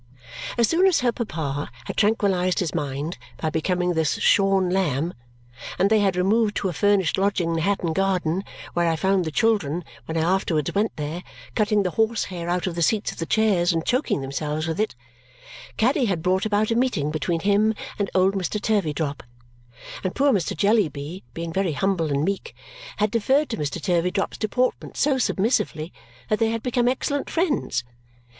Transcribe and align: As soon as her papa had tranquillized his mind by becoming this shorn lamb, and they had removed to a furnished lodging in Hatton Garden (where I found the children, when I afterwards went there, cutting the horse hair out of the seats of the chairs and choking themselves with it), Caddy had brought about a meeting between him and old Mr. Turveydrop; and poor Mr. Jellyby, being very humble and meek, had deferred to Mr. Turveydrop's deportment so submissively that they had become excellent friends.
As 0.57 0.67
soon 0.67 0.87
as 0.87 1.01
her 1.01 1.11
papa 1.11 1.69
had 1.85 1.95
tranquillized 1.95 2.57
his 2.57 2.73
mind 2.73 3.19
by 3.37 3.51
becoming 3.51 3.93
this 3.93 4.13
shorn 4.13 4.67
lamb, 4.71 5.13
and 5.77 5.91
they 5.91 5.99
had 5.99 6.15
removed 6.15 6.55
to 6.55 6.69
a 6.69 6.73
furnished 6.73 7.19
lodging 7.19 7.51
in 7.51 7.57
Hatton 7.59 7.93
Garden 7.93 8.43
(where 8.73 8.87
I 8.89 8.95
found 8.95 9.25
the 9.25 9.31
children, 9.31 9.85
when 10.07 10.17
I 10.17 10.21
afterwards 10.21 10.73
went 10.73 10.95
there, 10.95 11.21
cutting 11.53 11.83
the 11.83 11.91
horse 11.91 12.23
hair 12.23 12.49
out 12.49 12.65
of 12.65 12.73
the 12.73 12.81
seats 12.81 13.11
of 13.11 13.19
the 13.19 13.27
chairs 13.27 13.71
and 13.71 13.85
choking 13.85 14.21
themselves 14.21 14.65
with 14.65 14.79
it), 14.79 14.95
Caddy 15.77 16.05
had 16.05 16.23
brought 16.23 16.47
about 16.47 16.71
a 16.71 16.75
meeting 16.75 17.11
between 17.11 17.41
him 17.41 17.75
and 17.99 18.09
old 18.15 18.33
Mr. 18.33 18.59
Turveydrop; 18.59 19.21
and 20.03 20.15
poor 20.15 20.31
Mr. 20.33 20.57
Jellyby, 20.57 21.23
being 21.35 21.53
very 21.53 21.73
humble 21.73 22.09
and 22.11 22.25
meek, 22.25 22.55
had 22.97 23.11
deferred 23.11 23.49
to 23.49 23.57
Mr. 23.57 23.79
Turveydrop's 23.79 24.39
deportment 24.39 24.97
so 24.97 25.19
submissively 25.19 25.93
that 26.27 26.39
they 26.39 26.49
had 26.49 26.63
become 26.63 26.87
excellent 26.87 27.29
friends. 27.29 27.83